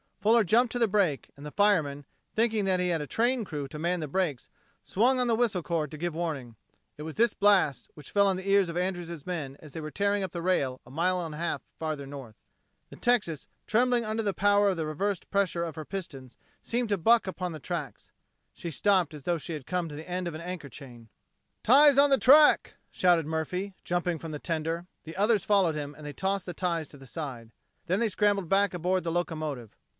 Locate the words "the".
0.79-0.87, 1.45-1.51, 3.99-4.07, 5.27-5.35, 8.35-8.47, 10.31-10.41, 12.89-12.95, 14.21-14.33, 14.77-14.85, 17.51-17.59, 19.95-20.09, 22.11-22.19, 24.31-24.39, 25.03-25.15, 26.47-26.53, 26.97-27.07, 29.03-29.11